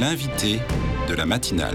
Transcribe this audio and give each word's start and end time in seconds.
L'invité 0.00 0.60
de 1.08 1.14
la 1.14 1.26
matinale. 1.26 1.74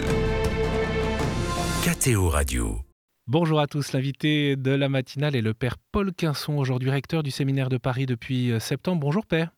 KTO 1.83 2.29
Radio. 2.29 2.79
Bonjour 3.27 3.59
à 3.59 3.67
tous, 3.67 3.91
l'invité 3.91 4.55
de 4.55 4.71
la 4.71 4.87
matinale 4.87 5.35
est 5.35 5.41
le 5.41 5.53
père 5.53 5.75
Paul 5.91 6.13
Quinson, 6.13 6.57
aujourd'hui 6.57 6.89
recteur 6.89 7.21
du 7.21 7.31
séminaire 7.31 7.67
de 7.67 7.77
Paris 7.77 8.05
depuis 8.05 8.51
euh, 8.51 8.59
septembre. 8.59 9.01
Bonjour 9.01 9.25
père. 9.25 9.51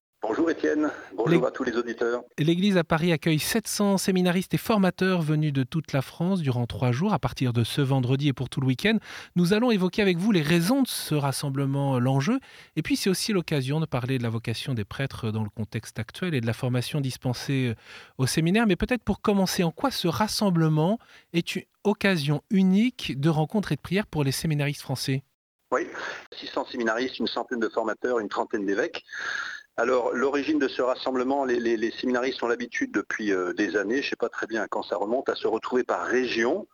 Bonjour 0.55 0.71
Étienne, 0.71 0.91
bonjour 1.13 1.47
à 1.47 1.51
tous 1.51 1.63
les 1.63 1.75
auditeurs. 1.75 2.23
L'Église 2.37 2.77
à 2.77 2.83
Paris 2.83 3.11
accueille 3.11 3.39
700 3.39 3.97
séminaristes 3.97 4.53
et 4.53 4.57
formateurs 4.57 5.21
venus 5.21 5.51
de 5.51 5.63
toute 5.63 5.91
la 5.91 6.01
France 6.01 6.41
durant 6.41 6.65
trois 6.65 6.91
jours 6.91 7.13
à 7.13 7.19
partir 7.19 7.51
de 7.51 7.63
ce 7.63 7.81
vendredi 7.81 8.29
et 8.29 8.33
pour 8.33 8.47
tout 8.47 8.61
le 8.61 8.67
week-end. 8.67 8.97
Nous 9.35 9.53
allons 9.53 9.71
évoquer 9.71 10.01
avec 10.01 10.17
vous 10.17 10.31
les 10.31 10.41
raisons 10.41 10.81
de 10.81 10.87
ce 10.87 11.13
rassemblement, 11.13 11.99
l'enjeu, 11.99 12.39
et 12.77 12.81
puis 12.83 12.95
c'est 12.95 13.09
aussi 13.09 13.33
l'occasion 13.33 13.81
de 13.81 13.85
parler 13.85 14.17
de 14.17 14.23
la 14.23 14.29
vocation 14.29 14.73
des 14.73 14.85
prêtres 14.85 15.29
dans 15.29 15.43
le 15.43 15.49
contexte 15.49 15.99
actuel 15.99 16.33
et 16.33 16.41
de 16.41 16.47
la 16.47 16.53
formation 16.53 17.01
dispensée 17.01 17.71
euh, 17.71 17.75
au 18.17 18.25
séminaire. 18.25 18.65
Mais 18.65 18.77
peut-être 18.77 19.03
pour 19.03 19.21
commencer, 19.21 19.63
en 19.63 19.71
quoi 19.71 19.91
ce 19.91 20.07
rassemblement 20.07 20.99
est 21.33 21.55
une 21.55 21.63
occasion 21.83 22.41
unique 22.49 23.19
de 23.19 23.29
rencontre 23.29 23.73
et 23.73 23.75
de 23.75 23.81
prière 23.81 24.07
pour 24.07 24.23
les 24.23 24.31
séminaristes 24.31 24.81
français? 24.81 25.23
Oui, 25.71 25.87
600 26.31 26.67
séminaristes, 26.67 27.19
une 27.19 27.27
centaine 27.27 27.59
de 27.59 27.67
formateurs, 27.67 28.19
une 28.19 28.29
trentaine 28.29 28.65
d'évêques. 28.65 29.03
Alors, 29.77 30.13
l'origine 30.13 30.57
de 30.57 30.69
ce 30.69 30.81
rassemblement, 30.81 31.43
les, 31.43 31.91
séminaristes 31.91 32.41
ont 32.43 32.47
l'habitude 32.47 32.93
depuis 32.93 33.33
euh, 33.33 33.51
des 33.51 33.75
années, 33.75 34.01
je 34.01 34.07
ne 34.07 34.09
sais 34.11 34.15
pas 34.15 34.29
très 34.29 34.47
bien 34.47 34.67
quand 34.69 34.83
ça 34.83 34.95
remonte, 34.95 35.27
à 35.27 35.35
se 35.35 35.47
retrouver 35.47 35.83
par 35.83 36.05
région 36.05 36.65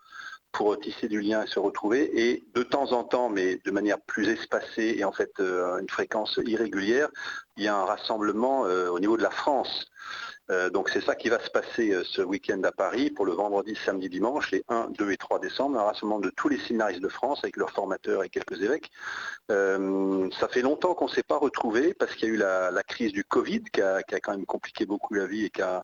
pour 0.52 0.78
tisser 0.80 1.08
du 1.08 1.20
lien 1.20 1.44
et 1.44 1.48
se 1.48 1.58
retrouver. 1.58 2.12
Et 2.22 2.44
de 2.54 2.62
temps 2.62 2.92
en 2.92 3.04
temps, 3.04 3.30
mais 3.30 3.60
de 3.66 3.72
manière 3.72 4.00
plus 4.02 4.30
espacée 4.30 4.96
et 4.98 5.04
en 5.04 5.12
fait 5.12 5.32
euh, 5.40 5.80
une 5.80 5.90
fréquence 5.90 6.40
irrégulière, 6.46 7.10
il 7.58 7.64
y 7.64 7.68
a 7.68 7.76
un 7.76 7.86
rassemblement 7.86 8.66
euh, 8.66 8.90
au 8.90 9.00
niveau 9.00 9.18
de 9.18 9.24
la 9.24 9.32
France. 9.32 9.90
Euh, 10.52 10.70
donc 10.70 10.90
c'est 10.90 11.04
ça 11.04 11.16
qui 11.16 11.30
va 11.30 11.40
se 11.40 11.50
passer 11.50 11.92
euh, 11.92 12.04
ce 12.06 12.22
week-end 12.22 12.62
à 12.64 12.72
Paris 12.72 13.10
pour 13.10 13.26
le 13.26 13.32
vendredi, 13.32 13.78
samedi, 13.86 14.10
dimanche, 14.10 14.52
les 14.52 14.64
1, 14.68 14.90
2 14.98 15.12
et 15.12 15.18
3 15.18 15.40
décembre, 15.40 15.80
un 15.80 15.84
rassemblement 15.84 16.20
de 16.20 16.30
tous 16.30 16.50
les 16.50 16.60
séminaristes 16.60 17.02
de 17.02 17.08
France 17.08 17.40
avec 17.44 17.56
leurs 17.56 17.72
formateurs 17.72 18.24
et 18.24 18.30
quelques 18.30 18.62
évêques. 18.62 18.92
Euh, 19.50 20.30
ça 20.40 20.48
fait 20.50 20.62
longtemps 20.62 20.94
qu'on 20.94 21.06
ne 21.06 21.12
s'est 21.12 21.24
pas 21.24 21.38
retrouvé 21.38 21.94
parce 21.94 22.14
qu'il 22.16 22.28
y 22.28 22.32
a 22.32 22.34
eu 22.34 22.38
la, 22.38 22.84
crise 22.88 23.14
du 23.14 23.24
Covid 23.24 23.64
qui 23.72 23.82
a, 23.82 24.02
quand 24.04 24.32
même 24.32 24.46
compliqué 24.46 24.86
beaucoup 24.86 25.14
la 25.14 25.26
vie 25.26 25.46
et 25.46 25.50
qui 25.50 25.62
a, 25.62 25.84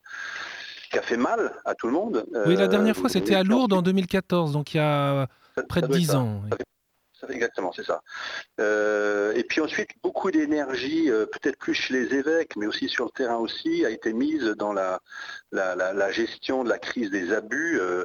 fait 1.01 1.17
mal 1.17 1.53
à 1.63 1.75
tout 1.75 1.87
le 1.87 1.93
monde. 1.93 2.25
Oui, 2.45 2.55
la 2.55 2.67
dernière 2.67 2.95
fois 2.95 3.09
c'était 3.09 3.35
à 3.35 3.43
Lourdes 3.43 3.73
en 3.73 3.81
2014, 3.81 4.51
donc 4.51 4.73
il 4.73 4.77
y 4.77 4.79
a 4.79 5.27
près 5.69 5.81
de 5.81 5.87
10 5.87 6.15
ans 6.15 6.41
exactement, 7.29 7.71
c'est 7.71 7.85
ça. 7.85 8.01
Euh, 8.59 9.33
et 9.33 9.43
puis 9.43 9.61
ensuite, 9.61 9.89
beaucoup 10.03 10.31
d'énergie, 10.31 11.09
euh, 11.09 11.25
peut-être 11.25 11.57
plus 11.57 11.73
chez 11.73 11.93
les 11.93 12.15
évêques, 12.15 12.55
mais 12.55 12.67
aussi 12.67 12.89
sur 12.89 13.05
le 13.05 13.11
terrain 13.11 13.37
aussi, 13.37 13.85
a 13.85 13.89
été 13.89 14.13
mise 14.13 14.45
dans 14.57 14.73
la, 14.73 14.99
gestion 16.11 16.63
de 16.63 16.69
la 16.69 16.77
crise 16.79 17.09
des 17.09 17.33
abus. 17.33 17.79
Euh, 17.79 18.03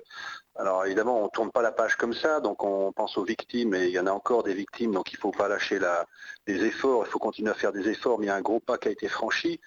alors 0.56 0.84
évidemment, 0.84 1.20
on 1.20 1.24
ne 1.24 1.30
tourne 1.30 1.50
pas 1.50 1.62
la 1.62 1.72
page 1.72 1.96
comme 1.96 2.12
ça, 2.12 2.40
donc 2.40 2.62
on 2.62 2.92
pense 2.92 3.16
aux 3.16 3.24
victimes, 3.24 3.74
et 3.74 3.86
il 3.86 3.92
y 3.92 3.98
en 3.98 4.06
a 4.06 4.12
encore 4.12 4.42
des 4.42 4.52
victimes, 4.52 4.92
donc 4.92 5.10
il 5.12 5.16
ne 5.16 5.20
faut 5.20 5.30
pas 5.30 5.48
lâcher 5.48 5.78
la, 5.78 6.04
les 6.46 6.64
efforts, 6.64 7.04
il 7.06 7.10
faut 7.10 7.18
continuer 7.18 7.50
à 7.50 7.54
faire 7.54 7.72
des 7.72 7.88
efforts, 7.88 8.18
mais 8.18 8.26
il 8.26 8.28
y 8.28 8.32
a 8.32 8.36
un 8.36 8.42
gros 8.42 8.60
pas 8.60 8.76
qui 8.76 8.88
a 8.88 8.90
été 8.90 9.08
franchi. 9.08 9.60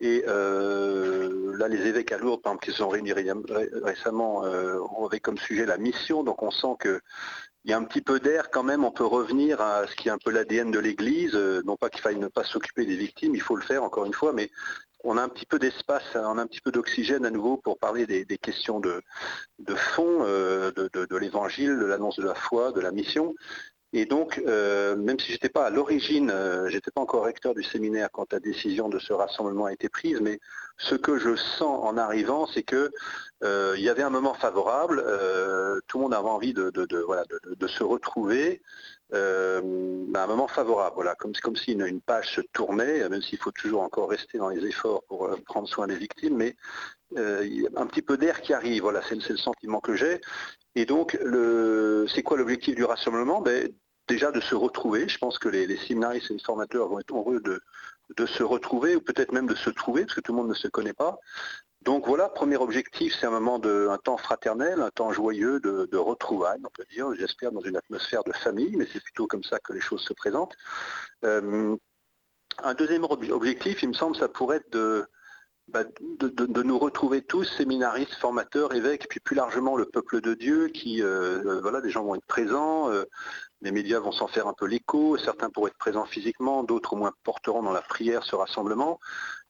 Et 0.00 0.22
là, 0.22 1.68
les 1.68 1.86
évêques 1.86 2.10
à 2.12 2.16
Lourdes, 2.16 2.40
par 2.40 2.52
exemple, 2.52 2.64
qui 2.64 2.70
se 2.70 2.78
sont 2.78 2.88
réunis 2.88 3.12
récemment, 3.12 4.44
avaient 5.04 5.20
comme 5.20 5.36
sujet 5.36 5.66
la 5.66 5.76
mission, 5.76 6.24
donc 6.24 6.42
on 6.42 6.50
sent 6.50 6.74
que 6.78 7.02
il 7.64 7.70
y 7.70 7.74
a 7.74 7.76
un 7.76 7.84
petit 7.84 8.00
peu 8.00 8.20
d'air 8.20 8.50
quand 8.50 8.62
même, 8.62 8.84
on 8.84 8.90
peut 8.90 9.04
revenir 9.04 9.60
à 9.60 9.86
ce 9.86 9.94
qui 9.94 10.08
est 10.08 10.10
un 10.10 10.18
peu 10.18 10.30
l'ADN 10.30 10.70
de 10.70 10.78
l'Église, 10.78 11.34
euh, 11.34 11.62
non 11.66 11.76
pas 11.76 11.90
qu'il 11.90 12.00
faille 12.00 12.18
ne 12.18 12.28
pas 12.28 12.44
s'occuper 12.44 12.86
des 12.86 12.96
victimes, 12.96 13.34
il 13.34 13.42
faut 13.42 13.56
le 13.56 13.62
faire 13.62 13.84
encore 13.84 14.06
une 14.06 14.14
fois, 14.14 14.32
mais 14.32 14.50
on 15.04 15.16
a 15.16 15.22
un 15.22 15.28
petit 15.28 15.46
peu 15.46 15.58
d'espace, 15.58 16.04
on 16.14 16.38
a 16.38 16.42
un 16.42 16.46
petit 16.46 16.60
peu 16.60 16.72
d'oxygène 16.72 17.24
à 17.26 17.30
nouveau 17.30 17.58
pour 17.58 17.78
parler 17.78 18.06
des, 18.06 18.38
questions 18.38 18.80
de, 18.80 19.02
fond, 19.74 20.24
euh, 20.24 20.70
de, 20.72 21.16
l'évangile, 21.16 21.78
de 21.78 21.86
l'annonce 21.86 22.18
de 22.18 22.24
la 22.24 22.34
foi, 22.34 22.72
de 22.72 22.80
la 22.80 22.92
mission. 22.92 23.34
Et 23.92 24.04
donc, 24.04 24.40
euh, 24.46 24.96
même 24.96 25.18
si 25.18 25.28
je 25.28 25.32
n'étais 25.32 25.48
pas 25.48 25.64
à 25.64 25.70
l'origine, 25.70 26.28
je 26.28 26.74
n'étais 26.74 26.90
pas 26.90 27.00
encore 27.00 27.24
recteur 27.24 27.54
du 27.54 27.62
séminaire 27.62 28.10
quand 28.12 28.30
la 28.32 28.40
décision 28.40 28.90
de 28.90 28.98
ce 28.98 29.14
rassemblement 29.14 29.64
a 29.64 29.72
été 29.72 29.88
prise, 29.88 30.20
mais 30.20 30.38
ce 30.80 30.94
que 30.94 31.18
je 31.18 31.36
sens 31.36 31.84
en 31.84 31.96
arrivant, 31.98 32.46
c'est 32.46 32.62
que 32.62 32.90
euh, 33.44 33.74
il 33.76 33.82
y 33.82 33.88
avait 33.88 34.02
un 34.02 34.10
moment 34.10 34.34
favorable, 34.34 35.02
euh, 35.06 35.78
tout 35.86 35.98
le 35.98 36.04
monde 36.04 36.14
avait 36.14 36.28
envie 36.28 36.54
de, 36.54 36.72
se 37.68 37.82
retrouver, 37.82 38.62
euh, 39.12 39.60
un 40.14 40.26
moment 40.26 40.48
favorable, 40.48 41.14
comme, 41.18 41.56
si 41.56 41.72
une, 41.72 42.00
page 42.00 42.34
se 42.34 42.40
tournait, 42.52 43.06
même 43.08 43.20
s'il 43.20 43.38
faut 43.38 43.52
toujours 43.52 43.82
encore 43.82 44.08
rester 44.08 44.38
dans 44.38 44.48
les 44.48 44.64
efforts 44.66 45.02
pour 45.04 45.30
prendre 45.44 45.68
soin 45.68 45.86
des 45.86 45.96
victimes, 45.96 46.36
mais 46.36 46.56
il 47.16 47.62
y 47.62 47.66
a 47.66 47.70
un 47.76 47.86
petit 47.86 48.02
peu 48.02 48.16
d'air 48.16 48.40
qui 48.40 48.54
arrive, 48.54 48.90
c'est 49.08 49.30
le 49.30 49.36
sentiment 49.36 49.80
que 49.80 49.94
j'ai. 49.94 50.20
Et 50.76 50.86
donc, 50.86 51.18
c'est 52.14 52.22
quoi 52.22 52.38
l'objectif 52.38 52.74
du 52.74 52.84
rassemblement? 52.84 53.42
Ben, 53.42 53.68
Déjà 54.08 54.32
de 54.32 54.40
se 54.40 54.56
retrouver, 54.56 55.08
je 55.08 55.18
pense 55.18 55.38
que 55.38 55.48
les, 55.48 55.68
les 55.68 55.76
séminaristes 55.76 56.32
et 56.32 56.34
les 56.34 56.40
formateurs 56.40 56.88
vont 56.88 56.98
être 56.98 57.14
heureux 57.14 57.38
de, 57.38 57.60
de 58.20 58.26
se 58.26 58.42
retrouver 58.42 58.96
ou 58.96 59.00
peut-être 59.00 59.32
même 59.32 59.46
de 59.46 59.54
se 59.54 59.70
trouver 59.70 60.02
parce 60.04 60.14
que 60.14 60.20
tout 60.20 60.32
le 60.32 60.38
monde 60.38 60.48
ne 60.48 60.54
se 60.54 60.68
connaît 60.68 60.92
pas. 60.92 61.18
Donc 61.82 62.06
voilà, 62.06 62.28
premier 62.28 62.58
objectif, 62.58 63.14
c'est 63.18 63.26
un 63.26 63.30
moment 63.30 63.58
de 63.58 63.88
un 63.88 63.96
temps 63.96 64.18
fraternel, 64.18 64.82
un 64.82 64.90
temps 64.90 65.12
joyeux 65.12 65.60
de, 65.60 65.96
retrouvailles, 65.96 66.60
on 66.62 66.68
peut 66.68 66.84
dire, 66.90 67.06
j'espère 67.14 67.52
dans 67.52 67.62
une 67.62 67.76
atmosphère 67.76 68.22
de 68.24 68.32
famille, 68.32 68.76
mais 68.76 68.86
c'est 68.92 69.02
plutôt 69.02 69.26
comme 69.26 69.42
ça 69.42 69.58
que 69.60 69.72
les 69.72 69.80
choses 69.80 70.02
se 70.02 70.12
présentent. 70.12 70.54
Euh, 71.24 71.74
un 72.62 72.74
deuxième 72.74 73.04
objectif, 73.04 73.82
il 73.82 73.88
me 73.88 73.94
semble, 73.94 74.14
ça 74.16 74.28
pourrait 74.28 74.58
être 74.58 74.70
de, 74.70 75.06
bah, 75.68 75.84
de, 76.18 76.62
nous 76.62 76.78
retrouver 76.78 77.22
tous, 77.22 77.44
séminaristes, 77.56 78.14
formateurs, 78.16 78.74
évêques, 78.74 79.06
puis 79.08 79.20
plus 79.20 79.36
largement 79.36 79.74
le 79.74 79.86
peuple 79.86 80.20
de 80.20 80.34
Dieu, 80.34 80.68
qui, 80.68 81.02
euh, 81.02 81.42
euh, 81.46 81.60
voilà, 81.62 81.80
des 81.80 81.88
gens 81.88 82.04
vont 82.04 82.14
être 82.14 82.26
présents, 82.26 82.90
les 83.62 83.72
médias 83.72 83.98
vont 83.98 84.12
s'en 84.12 84.26
faire 84.26 84.46
un 84.46 84.54
peu 84.54 84.66
l'écho, 84.66 85.16
certains 85.18 85.50
pourront 85.50 85.68
être 85.68 85.78
présents 85.78 86.06
physiquement, 86.06 86.64
d'autres 86.64 86.94
au 86.94 86.96
moins 86.96 87.12
porteront 87.24 87.62
dans 87.62 87.72
la 87.72 87.82
prière 87.82 88.24
ce 88.24 88.34
rassemblement. 88.34 88.98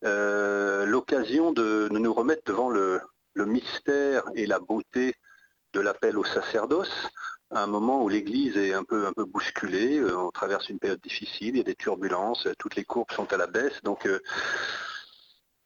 L'occasion 0.03 1.53
de, 1.53 1.89
nous 1.91 2.13
remettre 2.13 2.43
devant 2.47 2.71
le, 2.71 3.01
mystère 3.37 4.25
et 4.35 4.47
la 4.47 4.59
beauté 4.59 5.15
de 5.73 5.81
l'appel 5.81 6.19
au 6.19 6.25
sacerdoce, 6.25 7.09
à 7.51 7.63
un 7.63 7.67
moment 7.67 8.03
où 8.03 8.09
l'Église 8.09 8.57
est 8.57 8.75
un 8.75 8.85
peu, 8.85 9.13
bousculée, 9.25 10.03
on 10.05 10.31
traverse 10.31 10.69
une 10.69 10.79
période 10.79 11.01
difficile, 11.01 11.51
il 11.51 11.57
y 11.59 11.61
a 11.61 11.65
des 11.65 11.75
turbulences, 11.75 12.49
toutes 12.59 12.77
les 12.77 12.85
courbes 12.85 13.13
sont 13.13 13.33
à 13.33 13.37
la 13.37 13.47
baisse, 13.47 13.81
donc 13.83 14.07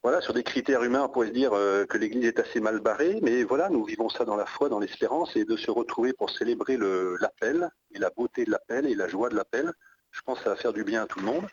voilà, 0.05 0.21
sur 0.21 0.35
des 0.35 0.43
critères 0.43 0.83
humains, 0.83 1.05
on 1.05 1.09
pourrait 1.09 1.29
se 1.29 1.33
dire 1.33 1.53
euh, 1.53 1.87
que 1.87 1.97
l'Église 1.97 2.25
est 2.25 2.39
assez 2.39 2.59
mal 2.59 2.79
barrée, 2.79 3.17
mais 3.23 3.43
voilà, 3.43 3.69
nous 3.69 3.83
vivons 3.83 4.07
ça 4.07 4.23
dans 4.23 4.35
la 4.35 4.45
foi, 4.45 4.69
dans 4.69 4.77
l'espérance, 4.77 5.35
et 5.35 5.45
de 5.45 5.57
se 5.57 5.71
retrouver 5.71 6.13
pour 6.13 6.29
célébrer 6.29 6.77
l'appel, 7.19 7.71
et 7.91 7.97
la 7.97 8.11
beauté 8.11 8.45
de 8.45 8.51
l'appel, 8.51 8.85
et 8.85 8.93
la 8.93 9.07
joie 9.07 9.29
de 9.29 9.35
l'appel, 9.35 9.73
je 10.11 10.21
pense 10.21 10.37
que 10.37 10.43
ça 10.43 10.51
va 10.51 10.57
faire 10.57 10.73
du 10.73 10.83
bien 10.83 11.01
à 11.01 11.07
tout 11.07 11.17
le 11.17 11.25
monde. 11.25 11.47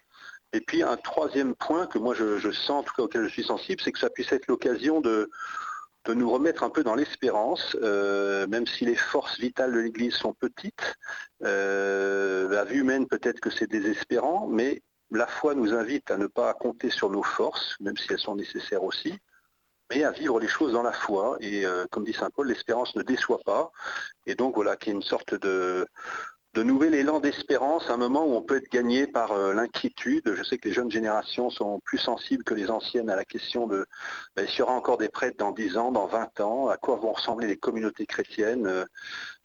Et 0.53 0.61
puis 0.61 0.83
un 0.83 0.99
troisième 0.99 1.55
point 1.55 1.87
que 1.87 1.97
moi 1.97 2.15
je, 2.15 2.53
sens, 2.53 2.71
en 2.71 2.83
tout 2.83 2.93
cas 2.95 3.05
auquel 3.05 3.25
je 3.25 3.31
suis 3.31 3.45
sensible, 3.45 3.81
c'est 3.83 3.91
que 3.91 3.99
ça 3.99 4.11
puisse 4.11 4.31
être 4.33 4.47
l'occasion 4.49 5.01
de, 5.01 5.31
nous 6.09 6.31
remettre 6.31 6.63
un 6.63 6.69
peu 6.69 6.85
dans 6.85 6.95
l'espérance, 6.95 7.75
euh, 7.81 8.47
même 8.49 8.67
si 8.67 8.85
les 8.85 8.97
forces 8.97 9.41
vitales 9.41 9.73
de 9.73 9.79
l'Église 9.79 10.13
sont 10.13 10.35
petites. 10.35 10.99
Euh, 11.43 12.51
la 12.51 12.65
vue 12.65 12.81
humaine 12.81 13.07
peut-être 13.07 13.41
que 13.41 13.49
c'est 13.49 13.71
désespérant, 13.71 14.47
mais 14.47 14.83
la 15.17 15.27
foi 15.27 15.55
nous 15.55 15.73
invite 15.73 16.11
à 16.11 16.17
ne 16.17 16.27
pas 16.27 16.53
compter 16.55 16.91
sur 16.91 17.11
nos 17.11 17.23
forces, 17.23 17.77
même 17.81 17.97
si 17.97 18.07
elles 18.11 18.19
sont 18.19 18.37
nécessaires 18.37 18.83
aussi, 18.83 19.15
mais 19.91 20.05
à 20.05 20.11
vivre 20.11 20.41
les 20.41 20.49
choses 20.49 20.73
dans 20.73 20.83
la 20.83 20.93
foi. 20.93 21.37
Et 21.41 21.67
euh, 21.67 21.87
comme 21.91 22.05
dit 22.05 22.13
Saint 22.13 22.31
Paul, 22.31 22.49
l'espérance 22.49 22.95
ne 22.97 23.03
déçoit 23.03 23.41
pas. 23.45 23.71
Et 24.27 24.35
donc 24.35 24.55
voilà, 24.55 24.77
qu'il 24.77 24.89
y 24.89 24.91
ait 24.93 24.97
une 24.97 25.03
sorte 25.03 25.35
de, 25.35 25.87
de 26.55 26.63
nouvel 26.63 26.95
élan 26.95 27.19
d'espérance, 27.21 27.89
un 27.89 27.97
moment 27.97 28.27
où 28.27 28.35
on 28.35 28.43
peut 28.43 28.57
être 28.57 28.71
gagné 28.71 29.07
par 29.07 29.33
euh, 29.33 29.55
l'inquiétude. 29.55 30.35
Je 30.35 30.43
sais 30.43 30.59
que 30.59 30.69
les 30.69 30.75
jeunes 30.75 30.91
générations 30.91 31.49
sont 31.49 31.81
plus 31.81 31.99
sensibles 31.99 32.45
que 32.45 32.53
les 32.53 32.71
anciennes 32.71 33.09
à 33.09 33.17
la 33.17 33.25
question 33.25 33.67
de 33.67 33.87
ben, 34.37 34.47
s'il 34.47 34.59
y 34.59 34.63
aura 34.63 34.75
encore 34.75 34.99
des 34.99 35.09
prêtres 35.09 35.39
dans 35.39 35.53
10 35.53 35.79
ans, 35.79 35.93
dans 35.93 36.07
20 36.07 36.41
ans, 36.41 36.69
à 36.69 36.77
quoi 36.77 36.97
vont 36.97 37.13
ressembler 37.13 37.47
les 37.47 37.57
communautés 37.57 38.05
chrétiennes 38.05 38.67
euh, 38.67 38.85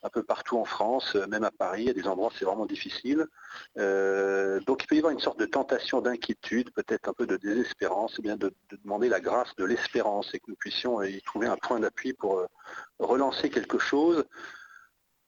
un 0.03 0.09
peu 0.09 0.23
partout 0.23 0.57
en 0.57 0.65
France, 0.65 1.15
euh, 1.15 1.27
même 1.27 1.43
à 1.43 1.51
Paris, 1.51 1.83
il 1.83 1.87
y 1.87 1.89
a 1.89 1.93
des 1.93 2.07
endroits 2.07 2.27
où 2.27 2.35
c'est 2.37 2.45
vraiment 2.45 2.65
difficile. 2.65 3.25
donc 3.75 4.83
il 4.83 4.87
peut 4.87 4.95
y 4.95 4.99
avoir 4.99 5.13
une 5.13 5.19
sorte 5.19 5.39
de 5.39 5.45
tentation 5.45 6.01
d'inquiétude, 6.01 6.71
peut-être 6.71 7.09
un 7.09 7.13
peu 7.13 7.25
de 7.25 7.37
désespérance, 7.37 8.19
eh 8.23 8.35
de, 8.35 8.35
de, 8.35 8.77
demander 8.83 9.09
la 9.09 9.19
grâce 9.19 9.55
de 9.55 9.65
l'espérance 9.65 10.33
et 10.33 10.39
que 10.39 10.45
nous 10.49 10.55
puissions 10.55 11.01
y 11.03 11.21
trouver 11.21 11.47
un 11.47 11.57
point 11.57 11.79
d'appui 11.79 12.13
pour 12.13 12.45
relancer 12.99 13.49
quelque 13.49 13.79
chose 13.79 14.23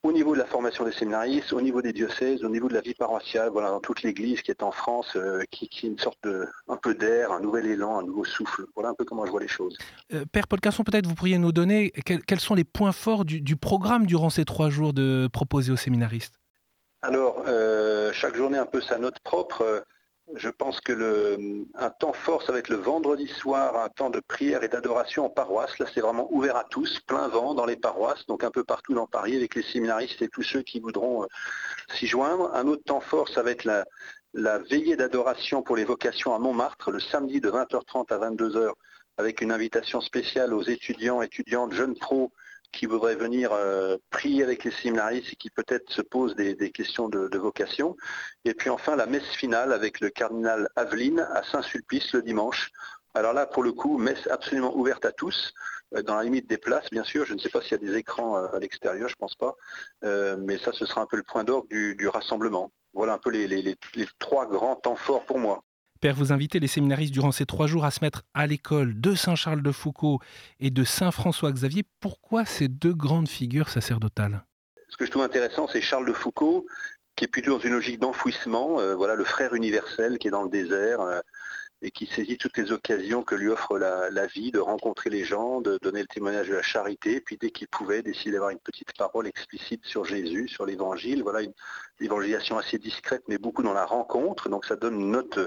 au 0.03 0.11
niveau 0.13 0.33
de 0.33 0.39
la 0.39 0.45
formation 0.45 0.85
des 0.85 0.93
séminaristes, 0.93 1.51
au 1.51 1.61
niveau 1.61 1.81
des 1.81 1.91
diocèses, 1.91 2.43
au 2.43 2.49
niveau 2.49 2.69
de 2.69 2.73
la 2.73 2.81
vie 2.81 2.93
paroissiale, 2.93 3.49
voilà, 3.49 3.69
dans 3.69 3.81
toute 3.81 4.01
l'Église 4.01 4.41
qui 4.41 4.51
est 4.51 4.63
en 4.63 4.71
France, 4.71 5.15
euh, 5.17 5.43
qui, 5.51 5.67
qui, 5.67 5.87
est 5.87 5.89
une 5.89 5.99
sorte 5.99 6.17
de 6.23 6.47
un 6.69 6.77
peu 6.77 6.93
d'air, 6.93 7.33
un 7.33 7.41
nouvel 7.41 7.65
élan, 7.65 7.99
un 7.99 8.03
nouveau 8.03 8.23
souffle. 8.23 8.65
Voilà 8.75 8.89
un 8.89 8.93
peu 8.93 9.03
comment 9.03 9.25
je 9.25 9.31
vois 9.31 9.41
les 9.41 9.49
choses. 9.49 9.77
Euh, 10.13 10.23
Père 10.31 10.47
Paul 10.47 10.61
Casson, 10.61 10.83
peut-être 10.83 11.05
vous 11.05 11.15
pourriez 11.15 11.37
nous 11.37 11.51
donner 11.51 11.91
quels, 11.91 12.39
sont 12.39 12.55
les 12.55 12.63
points 12.63 12.93
forts 12.93 13.25
du, 13.25 13.55
programme 13.57 14.05
durant 14.05 14.29
ces 14.29 14.45
trois 14.45 14.69
jours 14.69 14.93
de 14.93 15.27
proposés 15.31 15.71
aux 15.71 15.77
séminaristes? 15.77 16.39
Alors, 17.01 17.43
euh, 17.47 18.11
chaque 18.13 18.35
journée 18.35 18.57
un 18.57 18.65
peu 18.65 18.81
sa 18.81 18.97
note 18.97 19.19
propre. 19.19 19.83
Je 20.35 20.49
pense 20.49 20.79
que 20.81 20.91
le, 20.91 21.65
un 21.75 21.89
temps 21.89 22.13
fort, 22.13 22.43
ça 22.43 22.51
va 22.51 22.59
être 22.59 22.69
le 22.69 22.75
vendredi 22.75 23.27
soir, 23.27 23.75
un 23.77 23.89
temps 23.89 24.09
de 24.09 24.19
prière 24.19 24.63
et 24.63 24.67
d'adoration 24.67 25.25
en 25.25 25.29
paroisse. 25.29 25.77
Là, 25.79 25.87
c'est 25.93 26.01
vraiment 26.01 26.27
ouvert 26.31 26.55
à 26.55 26.63
tous, 26.65 26.99
plein 27.01 27.27
vent 27.27 27.53
dans 27.53 27.65
les 27.65 27.75
paroisses, 27.75 28.25
donc 28.27 28.43
un 28.43 28.51
peu 28.51 28.63
partout 28.63 28.93
dans 28.93 29.07
Paris, 29.07 29.35
avec 29.35 29.55
les 29.55 29.63
séminaristes 29.63 30.21
et 30.21 30.27
tous 30.29 30.43
ceux 30.43 30.61
qui 30.61 30.79
voudront 30.79 31.23
euh, 31.23 31.27
s'y 31.95 32.07
joindre. 32.07 32.51
Un 32.53 32.67
autre 32.67 32.83
temps 32.83 33.01
fort, 33.01 33.27
ça 33.29 33.41
va 33.41 33.51
être 33.51 33.63
la, 33.63 33.85
la 34.33 34.59
veillée 34.59 34.95
d'adoration 34.95 35.63
pour 35.63 35.75
les 35.75 35.85
vocations 35.85 36.35
à 36.35 36.39
Montmartre, 36.39 36.91
le 36.91 36.99
samedi 36.99 37.41
de 37.41 37.49
20h30 37.49 38.13
à 38.13 38.29
22h, 38.29 38.71
avec 39.17 39.41
une 39.41 39.51
invitation 39.51 39.99
spéciale 40.01 40.53
aux 40.53 40.63
étudiants, 40.63 41.21
étudiantes, 41.21 41.73
jeunes 41.73 41.95
pros 41.95 42.31
qui 42.71 42.85
voudraient 42.85 43.15
venir 43.15 43.51
euh, 43.51 43.97
prier 44.09 44.43
avec 44.43 44.63
les 44.63 44.71
séminaristes 44.71 45.33
et 45.33 45.35
qui 45.35 45.49
peut-être 45.49 45.89
se 45.91 46.01
posent 46.01 46.35
des, 46.35 46.71
questions 46.71 47.09
de, 47.09 47.37
vocation. 47.37 47.95
Et 48.45 48.53
puis 48.53 48.69
enfin 48.69 48.95
la 48.95 49.05
messe 49.05 49.27
finale 49.29 49.73
avec 49.73 49.99
le 49.99 50.09
cardinal 50.09 50.69
Aveline 50.75 51.19
à 51.33 51.43
Saint-Sulpice 51.43 52.13
le 52.13 52.21
dimanche. 52.21 52.71
Alors 53.15 53.33
là, 53.33 53.47
pour 53.47 53.63
le 53.63 53.71
coup, 53.71 53.97
messe 53.97 54.27
absolument 54.27 54.75
ouverte 54.77 55.03
à 55.03 55.11
tous, 55.11 55.51
euh, 55.95 56.03
dans 56.03 56.15
la 56.15 56.23
limite 56.23 56.47
des 56.47 56.59
places, 56.59 56.89
bien 56.91 57.03
sûr. 57.03 57.25
Je 57.25 57.33
ne 57.33 57.39
sais 57.39 57.49
pas 57.49 57.61
s'il 57.61 57.71
y 57.71 57.75
a 57.75 57.77
des 57.77 57.95
écrans 57.95 58.37
euh, 58.37 58.47
à 58.53 58.59
l'extérieur, 58.59 59.09
je 59.09 59.15
ne 59.15 59.19
pense 59.19 59.35
pas. 59.35 59.55
mais 60.37 60.57
ça, 60.59 60.71
ce 60.73 60.85
sera 60.85 61.01
un 61.01 61.07
peu 61.07 61.17
le 61.17 61.23
point 61.23 61.43
d'orgue 61.43 61.67
du, 61.69 62.07
rassemblement. 62.07 62.71
Voilà 62.93 63.13
un 63.13 63.17
peu 63.17 63.29
les 63.29 63.77
trois 64.19 64.47
grands 64.47 64.75
temps 64.75 64.95
forts 64.95 65.25
pour 65.25 65.39
moi. 65.39 65.63
Père, 66.01 66.15
vous 66.15 66.31
invitez 66.31 66.61
les 66.61 66.67
séminaristes 66.67 67.11
durant 67.11 67.33
ces 67.33 67.45
trois 67.45 67.67
jours 67.67 67.83
à 67.83 67.91
se 67.91 67.99
mettre 68.01 68.23
à 68.33 68.47
l'école 68.47 69.01
de 69.01 69.15
Saint-Charles-de-Foucault 69.15 70.19
et 70.61 70.69
de 70.69 70.85
Saint-François-Xavier. 70.85 71.83
Pourquoi 71.99 72.45
ces 72.45 72.69
deux 72.69 72.93
grandes 72.93 73.27
figures 73.27 73.67
sacerdotales? 73.67 74.45
Ce 74.87 74.95
que 74.95 75.05
je 75.05 75.11
trouve 75.11 75.23
intéressant, 75.23 75.67
c'est 75.67 75.81
Charles 75.81 76.07
de 76.07 76.13
Foucault, 76.13 76.65
qui 77.17 77.25
est 77.25 77.27
plutôt 77.27 77.51
dans 77.51 77.59
une 77.59 77.73
logique 77.73 77.99
d'enfouissement. 77.99 78.79
Euh, 78.79 78.95
voilà, 78.95 79.15
le 79.15 79.25
frère 79.25 79.53
universel 79.53 80.19
qui 80.19 80.29
est 80.29 80.31
dans 80.31 80.43
le 80.43 80.49
désert. 80.49 81.01
Euh, 81.01 81.19
et 81.81 81.91
qui 81.91 82.05
saisit 82.07 82.37
toutes 82.37 82.57
les 82.57 82.71
occasions 82.71 83.23
que 83.23 83.35
lui 83.35 83.47
offre 83.47 83.77
la, 83.77 84.25
vie 84.27 84.51
de 84.51 84.59
rencontrer 84.59 85.09
les 85.09 85.23
gens, 85.23 85.61
de 85.61 85.79
donner 85.81 86.01
le 86.01 86.07
témoignage 86.07 86.49
de 86.49 86.55
la 86.55 86.61
charité, 86.61 87.21
puis 87.21 87.37
dès 87.37 87.51
qu'il 87.51 87.67
pouvait, 87.67 88.03
décider 88.03 88.33
d'avoir 88.33 88.51
une 88.51 88.59
petite 88.59 88.95
parole 88.97 89.27
explicite 89.27 89.85
sur 89.85 90.03
Jésus, 90.03 90.47
sur 90.49 90.65
l'Évangile. 90.65 91.23
Voilà 91.23 91.41
une 91.41 91.53
évangélisation 91.99 92.57
assez 92.57 92.77
discrète, 92.77 93.23
mais 93.27 93.37
beaucoup 93.37 93.63
dans 93.63 93.73
la 93.73 93.85
rencontre. 93.85 94.49
Donc 94.49 94.65
ça 94.65 94.75
donne 94.75 94.99
une 94.99 95.11
note 95.11 95.39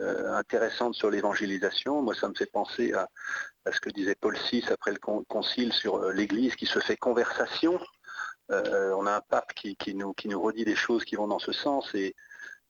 euh, 0.00 0.32
intéressante 0.34 0.94
sur 0.94 1.10
l'évangélisation. 1.10 2.02
Moi, 2.02 2.14
ça 2.14 2.28
me 2.28 2.34
fait 2.34 2.46
penser 2.46 2.92
à, 2.92 3.08
ce 3.70 3.80
que 3.80 3.90
disait 3.90 4.14
Paul 4.14 4.36
VI 4.50 4.64
après 4.70 4.92
le 4.92 4.98
concile 4.98 5.72
sur 5.72 5.96
euh, 5.96 6.12
l'Église 6.12 6.56
qui 6.56 6.66
se 6.66 6.78
fait 6.78 6.96
conversation. 6.96 7.78
Euh, 8.50 8.92
on 8.96 9.06
a 9.06 9.16
un 9.16 9.20
pape 9.20 9.52
qui, 9.54 9.76
nous, 9.94 10.14
redit 10.40 10.64
des 10.64 10.76
choses 10.76 11.04
qui 11.04 11.16
vont 11.16 11.28
dans 11.28 11.38
ce 11.38 11.52
sens 11.52 11.94
et 11.94 12.14